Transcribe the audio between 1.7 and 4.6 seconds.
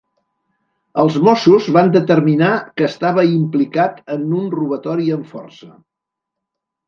van determinar que estava implicat en un